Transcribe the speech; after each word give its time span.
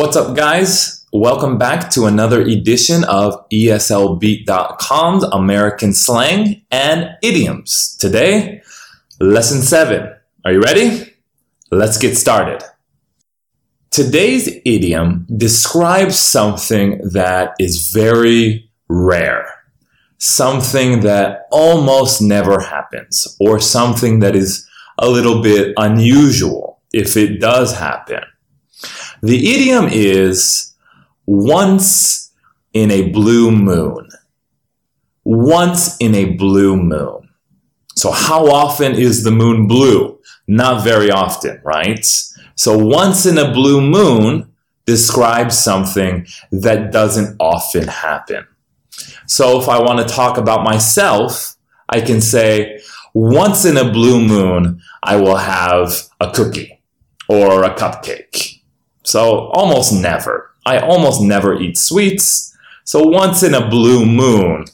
What's 0.00 0.16
up, 0.16 0.34
guys? 0.34 1.04
Welcome 1.12 1.58
back 1.58 1.90
to 1.90 2.06
another 2.06 2.40
edition 2.40 3.04
of 3.04 3.46
ESLBeat.com's 3.50 5.24
American 5.24 5.92
slang 5.92 6.62
and 6.70 7.18
idioms. 7.22 7.98
Today, 8.00 8.62
lesson 9.20 9.60
seven. 9.60 10.10
Are 10.46 10.52
you 10.52 10.62
ready? 10.62 11.12
Let's 11.70 11.98
get 11.98 12.16
started. 12.16 12.62
Today's 13.90 14.48
idiom 14.64 15.26
describes 15.36 16.18
something 16.18 17.06
that 17.12 17.54
is 17.58 17.90
very 17.92 18.70
rare, 18.88 19.52
something 20.16 21.00
that 21.00 21.46
almost 21.52 22.22
never 22.22 22.58
happens, 22.60 23.36
or 23.38 23.60
something 23.60 24.20
that 24.20 24.34
is 24.34 24.66
a 24.96 25.10
little 25.10 25.42
bit 25.42 25.74
unusual 25.76 26.80
if 26.90 27.18
it 27.18 27.38
does 27.38 27.74
happen. 27.76 28.22
The 29.22 29.54
idiom 29.54 29.88
is 29.90 30.74
once 31.26 32.32
in 32.72 32.90
a 32.90 33.10
blue 33.10 33.50
moon. 33.50 34.08
Once 35.24 35.96
in 35.98 36.14
a 36.14 36.36
blue 36.36 36.76
moon. 36.76 37.28
So 37.96 38.10
how 38.10 38.46
often 38.46 38.94
is 38.94 39.24
the 39.24 39.30
moon 39.30 39.66
blue? 39.66 40.18
Not 40.48 40.82
very 40.82 41.10
often, 41.10 41.60
right? 41.62 42.04
So 42.54 42.78
once 42.78 43.26
in 43.26 43.36
a 43.36 43.52
blue 43.52 43.80
moon 43.80 44.52
describes 44.86 45.58
something 45.58 46.26
that 46.50 46.90
doesn't 46.90 47.36
often 47.38 47.88
happen. 47.88 48.46
So 49.26 49.60
if 49.60 49.68
I 49.68 49.80
want 49.80 49.98
to 50.00 50.14
talk 50.14 50.38
about 50.38 50.64
myself, 50.64 51.56
I 51.88 52.00
can 52.00 52.20
say, 52.20 52.80
once 53.14 53.64
in 53.64 53.76
a 53.76 53.92
blue 53.92 54.20
moon, 54.24 54.80
I 55.02 55.16
will 55.16 55.36
have 55.36 56.02
a 56.20 56.30
cookie 56.30 56.82
or 57.28 57.64
a 57.64 57.74
cupcake. 57.74 58.59
So 59.10 59.48
almost 59.48 59.92
never. 59.92 60.54
I 60.64 60.78
almost 60.78 61.20
never 61.20 61.60
eat 61.60 61.76
sweets. 61.76 62.56
So 62.84 63.02
once 63.02 63.42
in 63.42 63.54
a 63.54 63.68
blue 63.68 64.06
moon, 64.06 64.66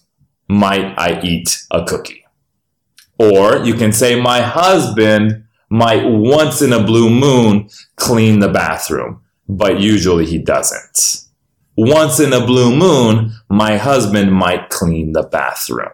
might 0.47 0.95
I 0.99 1.23
eat 1.23 1.65
a 1.71 1.83
cookie? 1.85 2.23
Or 3.19 3.57
you 3.65 3.73
can 3.73 3.93
say, 3.93 4.21
my 4.21 4.43
husband 4.43 5.45
might 5.71 6.05
once 6.05 6.61
in 6.61 6.75
a 6.75 6.85
blue 6.85 7.09
moon 7.09 7.71
clean 7.97 8.41
the 8.41 8.51
bathroom, 8.51 9.23
but 9.49 9.81
usually 9.81 10.27
he 10.27 10.37
doesn't. 10.37 11.25
Once 11.75 12.21
in 12.21 12.35
a 12.35 12.45
blue 12.45 12.77
moon, 12.77 13.33
my 13.49 13.79
husband 13.79 14.35
might 14.35 14.69
clean 14.69 15.13
the 15.13 15.23
bathroom. 15.23 15.93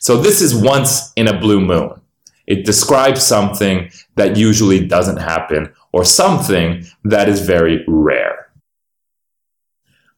So 0.00 0.18
this 0.18 0.42
is 0.42 0.54
once 0.54 1.14
in 1.16 1.28
a 1.28 1.40
blue 1.40 1.62
moon. 1.62 2.01
It 2.46 2.64
describes 2.64 3.22
something 3.22 3.90
that 4.16 4.36
usually 4.36 4.86
doesn't 4.86 5.18
happen 5.18 5.72
or 5.92 6.04
something 6.04 6.84
that 7.04 7.28
is 7.28 7.40
very 7.40 7.84
rare. 7.86 8.50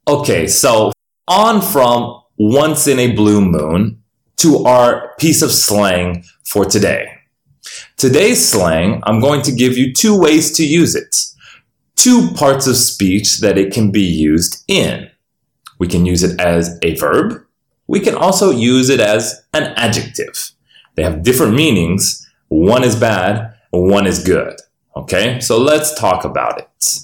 Okay, 0.06 0.46
so 0.46 0.92
on 1.28 1.60
from 1.60 2.22
once 2.36 2.86
in 2.86 2.98
a 2.98 3.12
blue 3.12 3.40
moon 3.40 4.02
to 4.36 4.64
our 4.64 5.14
piece 5.18 5.42
of 5.42 5.50
slang 5.50 6.24
for 6.44 6.64
today. 6.64 7.08
Today's 7.96 8.46
slang, 8.46 9.00
I'm 9.04 9.20
going 9.20 9.42
to 9.42 9.52
give 9.52 9.78
you 9.78 9.92
two 9.92 10.18
ways 10.18 10.52
to 10.56 10.66
use 10.66 10.94
it. 10.94 11.16
Two 11.96 12.28
parts 12.32 12.66
of 12.66 12.76
speech 12.76 13.40
that 13.40 13.56
it 13.56 13.72
can 13.72 13.90
be 13.90 14.02
used 14.02 14.64
in. 14.68 15.08
We 15.78 15.88
can 15.88 16.04
use 16.04 16.22
it 16.22 16.38
as 16.40 16.78
a 16.82 16.96
verb. 16.96 17.42
We 17.86 18.00
can 18.00 18.14
also 18.14 18.50
use 18.50 18.90
it 18.90 19.00
as 19.00 19.42
an 19.54 19.72
adjective. 19.76 20.50
They 20.94 21.02
have 21.02 21.22
different 21.22 21.54
meanings. 21.54 22.28
One 22.48 22.84
is 22.84 22.96
bad, 22.96 23.54
one 23.70 24.06
is 24.06 24.22
good. 24.22 24.56
Okay, 24.96 25.40
so 25.40 25.58
let's 25.58 25.92
talk 25.94 26.24
about 26.24 26.60
it. 26.60 26.98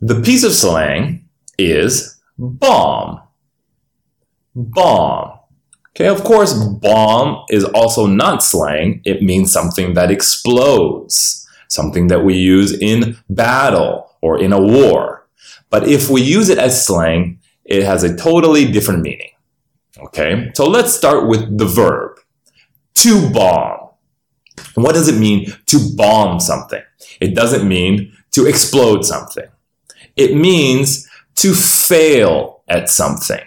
The 0.00 0.20
piece 0.20 0.44
of 0.44 0.52
slang 0.52 1.28
is 1.58 2.20
bomb. 2.38 3.20
Bomb. 4.54 5.38
Okay, 5.90 6.08
of 6.08 6.22
course, 6.22 6.54
bomb 6.54 7.44
is 7.48 7.64
also 7.64 8.06
not 8.06 8.42
slang. 8.42 9.00
It 9.04 9.22
means 9.22 9.50
something 9.50 9.94
that 9.94 10.10
explodes, 10.10 11.46
something 11.68 12.08
that 12.08 12.24
we 12.24 12.34
use 12.34 12.72
in 12.78 13.16
battle 13.30 14.10
or 14.20 14.38
in 14.38 14.52
a 14.52 14.60
war. 14.60 15.26
But 15.70 15.88
if 15.88 16.08
we 16.08 16.22
use 16.22 16.50
it 16.50 16.58
as 16.58 16.86
slang, 16.86 17.40
it 17.64 17.82
has 17.82 18.04
a 18.04 18.16
totally 18.16 18.70
different 18.70 19.02
meaning. 19.02 19.30
Okay, 19.98 20.52
so 20.54 20.68
let's 20.68 20.94
start 20.94 21.26
with 21.26 21.56
the 21.58 21.64
verb 21.64 22.15
to 22.96 23.30
bomb. 23.30 23.90
What 24.74 24.94
does 24.94 25.08
it 25.08 25.18
mean 25.18 25.52
to 25.66 25.78
bomb 25.94 26.40
something? 26.40 26.82
It 27.20 27.34
doesn't 27.34 27.66
mean 27.66 28.12
to 28.32 28.46
explode 28.46 29.04
something. 29.04 29.46
It 30.16 30.34
means 30.34 31.08
to 31.36 31.54
fail 31.54 32.62
at 32.68 32.88
something. 32.88 33.40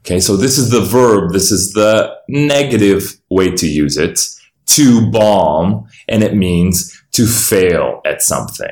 Okay, 0.00 0.20
so 0.20 0.36
this 0.36 0.58
is 0.58 0.70
the 0.70 0.80
verb. 0.80 1.32
This 1.32 1.52
is 1.52 1.72
the 1.72 2.16
negative 2.28 3.20
way 3.30 3.50
to 3.52 3.68
use 3.68 3.96
it. 3.96 4.20
To 4.66 5.10
bomb, 5.10 5.88
and 6.08 6.22
it 6.22 6.34
means 6.34 7.02
to 7.12 7.26
fail 7.26 8.00
at 8.04 8.22
something. 8.22 8.70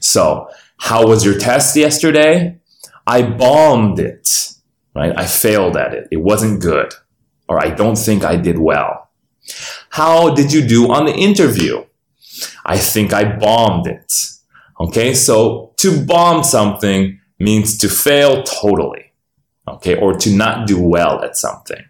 So, 0.00 0.48
how 0.78 1.06
was 1.06 1.24
your 1.24 1.38
test 1.38 1.76
yesterday? 1.76 2.58
I 3.06 3.22
bombed 3.22 3.98
it, 3.98 4.54
right? 4.94 5.12
I 5.16 5.26
failed 5.26 5.76
at 5.76 5.94
it. 5.94 6.08
It 6.10 6.18
wasn't 6.18 6.60
good, 6.60 6.94
or 7.48 7.64
I 7.64 7.70
don't 7.70 7.96
think 7.96 8.24
I 8.24 8.36
did 8.36 8.58
well. 8.58 9.09
How 9.90 10.34
did 10.34 10.52
you 10.52 10.66
do 10.66 10.90
on 10.90 11.04
the 11.04 11.14
interview? 11.14 11.84
I 12.64 12.78
think 12.78 13.12
I 13.12 13.36
bombed 13.36 13.86
it. 13.86 14.12
Okay, 14.78 15.14
so 15.14 15.74
to 15.76 16.04
bomb 16.04 16.42
something 16.42 17.20
means 17.38 17.76
to 17.78 17.88
fail 17.88 18.42
totally, 18.44 19.12
okay, 19.68 19.96
or 19.96 20.14
to 20.14 20.30
not 20.34 20.66
do 20.66 20.80
well 20.80 21.22
at 21.22 21.36
something. 21.36 21.84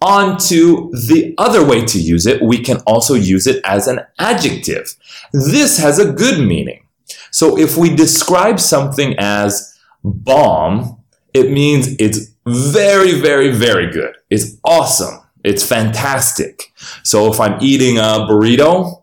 On 0.00 0.38
to 0.38 0.90
the 0.92 1.34
other 1.38 1.64
way 1.64 1.84
to 1.84 1.98
use 1.98 2.26
it, 2.26 2.40
we 2.40 2.58
can 2.58 2.78
also 2.86 3.14
use 3.14 3.48
it 3.48 3.60
as 3.64 3.88
an 3.88 4.00
adjective. 4.18 4.94
This 5.32 5.78
has 5.78 5.98
a 5.98 6.12
good 6.12 6.46
meaning. 6.46 6.86
So 7.32 7.58
if 7.58 7.76
we 7.76 7.94
describe 7.94 8.60
something 8.60 9.16
as 9.18 9.76
bomb, 10.04 11.02
it 11.34 11.50
means 11.50 11.96
it's 11.98 12.30
very, 12.46 13.20
very, 13.20 13.50
very 13.50 13.90
good. 13.90 14.16
It's 14.30 14.56
awesome. 14.64 15.20
It's 15.48 15.66
fantastic. 15.66 16.74
So 17.04 17.32
if 17.32 17.40
I'm 17.40 17.56
eating 17.62 17.96
a 17.96 18.26
burrito, 18.28 19.02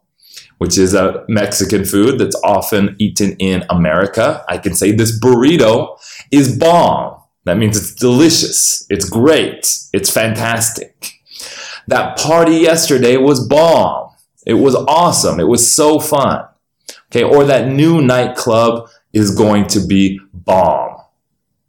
which 0.60 0.78
is 0.78 0.94
a 0.94 1.26
Mexican 1.28 1.84
food 1.84 2.20
that's 2.20 2.40
often 2.44 2.96
eaten 3.00 3.36
in 3.38 3.64
America, 3.72 4.46
I 4.48 4.60
can 4.60 4.76
say 4.76 4.92
this 4.92 5.20
burrito 5.20 5.98
is 6.32 6.56
bomb. 6.56 7.20
That 7.46 7.58
means 7.58 7.76
it's 7.76 7.96
delicious. 7.96 8.86
It's 8.92 9.10
great. 9.10 9.68
It's 9.92 10.12
fantastic. 10.12 11.14
That 11.88 12.16
party 12.20 12.58
yesterday 12.58 13.18
was 13.18 13.48
bomb. 13.48 14.12
It 14.46 14.54
was 14.54 14.76
awesome. 14.76 15.40
It 15.40 15.48
was 15.48 15.76
so 15.76 16.00
fun. 16.00 16.46
Okay. 17.08 17.24
Or 17.24 17.44
that 17.46 17.70
new 17.70 18.04
nightclub 18.04 18.88
is 19.14 19.34
going 19.34 19.66
to 19.70 19.80
be 19.80 20.20
bomb. 20.32 21.02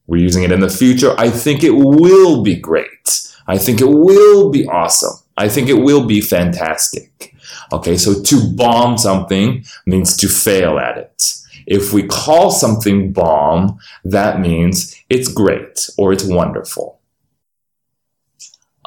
We're 0.07 0.23
using 0.23 0.43
it 0.43 0.53
in 0.53 0.61
the 0.61 0.69
future. 0.69 1.15
I 1.19 1.31
think 1.31 1.65
it 1.65 1.71
will 1.71 2.43
be 2.43 2.57
great. 2.57 3.26
I 3.47 3.59
think 3.59 3.81
it 3.81 3.89
will 3.89 4.51
be 4.51 4.67
awesome. 4.67 5.19
I 5.37 5.49
think 5.49 5.69
it 5.69 5.75
will 5.83 6.07
be 6.07 6.21
fantastic. 6.21 7.35
Okay, 7.73 7.97
so 7.97 8.23
to 8.23 8.53
bomb 8.55 8.97
something 8.97 9.65
means 9.87 10.17
to 10.19 10.29
fail 10.29 10.79
at 10.79 10.97
it. 10.97 11.35
If 11.67 11.93
we 11.93 12.05
call 12.05 12.51
something 12.51 13.13
bomb, 13.13 13.79
that 14.05 14.41
means 14.41 14.97
it's 15.11 15.29
great 15.29 15.89
or 15.99 16.13
it's 16.13 16.25
wonderful. 16.25 17.01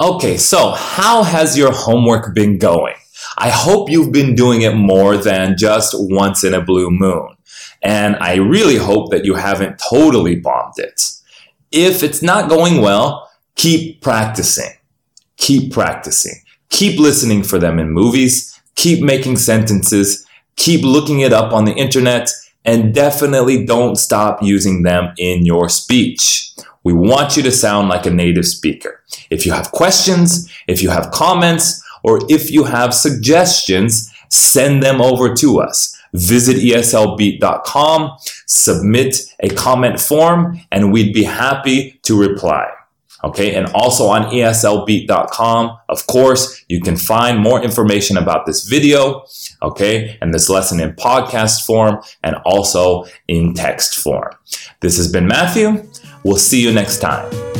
Okay, 0.00 0.38
so 0.38 0.70
how 0.70 1.22
has 1.22 1.58
your 1.58 1.72
homework 1.72 2.34
been 2.34 2.56
going? 2.58 2.94
I 3.36 3.50
hope 3.50 3.90
you've 3.90 4.12
been 4.12 4.34
doing 4.34 4.62
it 4.62 4.74
more 4.74 5.18
than 5.18 5.58
just 5.58 5.94
once 5.94 6.42
in 6.42 6.54
a 6.54 6.64
blue 6.64 6.90
moon. 6.90 7.36
And 7.82 8.16
I 8.16 8.36
really 8.36 8.76
hope 8.76 9.10
that 9.10 9.26
you 9.26 9.34
haven't 9.34 9.80
totally 9.90 10.36
bombed 10.36 10.78
it. 10.78 11.02
If 11.70 12.02
it's 12.02 12.22
not 12.22 12.48
going 12.48 12.80
well, 12.80 13.29
keep 13.60 14.00
practicing. 14.00 14.72
Keep 15.36 15.72
practicing. 15.72 16.42
Keep 16.70 16.98
listening 16.98 17.42
for 17.42 17.58
them 17.58 17.78
in 17.78 17.90
movies. 17.90 18.58
Keep 18.74 19.02
making 19.02 19.36
sentences. 19.36 20.26
Keep 20.56 20.82
looking 20.82 21.20
it 21.20 21.32
up 21.32 21.52
on 21.52 21.66
the 21.66 21.74
internet 21.74 22.30
and 22.64 22.94
definitely 22.94 23.66
don't 23.66 23.96
stop 23.96 24.42
using 24.42 24.82
them 24.82 25.12
in 25.18 25.44
your 25.44 25.68
speech. 25.68 26.52
We 26.84 26.94
want 26.94 27.36
you 27.36 27.42
to 27.42 27.50
sound 27.50 27.88
like 27.88 28.06
a 28.06 28.10
native 28.10 28.46
speaker. 28.46 29.02
If 29.28 29.44
you 29.44 29.52
have 29.52 29.72
questions, 29.72 30.50
if 30.66 30.82
you 30.82 30.88
have 30.88 31.10
comments, 31.10 31.82
or 32.02 32.20
if 32.30 32.50
you 32.50 32.64
have 32.64 32.94
suggestions, 32.94 34.10
send 34.30 34.82
them 34.82 35.02
over 35.02 35.34
to 35.34 35.60
us. 35.60 35.94
Visit 36.14 36.56
eslbeat.com, 36.56 38.16
submit 38.46 39.20
a 39.40 39.50
comment 39.50 40.00
form, 40.00 40.60
and 40.72 40.92
we'd 40.92 41.12
be 41.12 41.24
happy 41.24 42.00
to 42.04 42.18
reply. 42.18 42.66
Okay, 43.22 43.54
and 43.54 43.66
also 43.74 44.06
on 44.06 44.30
eslbeat.com, 44.32 45.78
of 45.88 46.06
course, 46.06 46.64
you 46.68 46.80
can 46.80 46.96
find 46.96 47.38
more 47.38 47.62
information 47.62 48.16
about 48.16 48.46
this 48.46 48.64
video, 48.64 49.24
okay, 49.62 50.16
and 50.22 50.32
this 50.32 50.48
lesson 50.48 50.80
in 50.80 50.94
podcast 50.94 51.66
form 51.66 52.02
and 52.22 52.36
also 52.46 53.04
in 53.28 53.52
text 53.52 53.96
form. 53.96 54.32
This 54.80 54.96
has 54.96 55.10
been 55.10 55.26
Matthew. 55.26 55.86
We'll 56.24 56.36
see 56.36 56.62
you 56.62 56.72
next 56.72 56.98
time. 56.98 57.59